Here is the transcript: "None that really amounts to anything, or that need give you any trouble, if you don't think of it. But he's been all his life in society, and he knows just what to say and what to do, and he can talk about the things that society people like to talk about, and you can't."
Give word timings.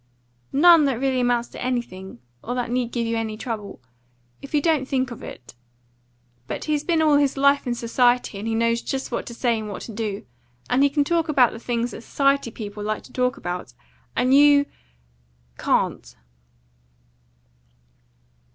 "None 0.51 0.85
that 0.85 0.99
really 0.99 1.19
amounts 1.19 1.49
to 1.49 1.61
anything, 1.63 2.21
or 2.43 2.55
that 2.55 2.71
need 2.71 2.91
give 2.91 3.05
you 3.05 3.15
any 3.15 3.37
trouble, 3.37 3.79
if 4.41 4.51
you 4.55 4.59
don't 4.59 4.87
think 4.87 5.11
of 5.11 5.21
it. 5.21 5.53
But 6.47 6.63
he's 6.63 6.83
been 6.83 7.03
all 7.03 7.17
his 7.17 7.37
life 7.37 7.67
in 7.67 7.75
society, 7.75 8.39
and 8.39 8.47
he 8.47 8.55
knows 8.55 8.81
just 8.81 9.11
what 9.11 9.27
to 9.27 9.35
say 9.35 9.59
and 9.59 9.69
what 9.69 9.83
to 9.83 9.91
do, 9.91 10.25
and 10.71 10.81
he 10.81 10.89
can 10.89 11.03
talk 11.03 11.29
about 11.29 11.51
the 11.51 11.59
things 11.59 11.91
that 11.91 12.01
society 12.01 12.49
people 12.49 12.83
like 12.83 13.03
to 13.03 13.13
talk 13.13 13.37
about, 13.37 13.75
and 14.15 14.33
you 14.33 14.65
can't." 15.59 16.15